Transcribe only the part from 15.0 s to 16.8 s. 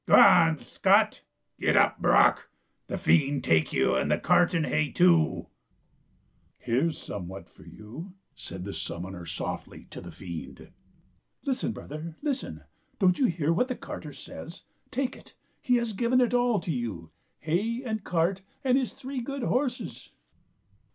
it; he has given it all to